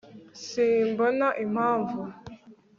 simbona 0.47 1.27
impamvu 1.43 1.99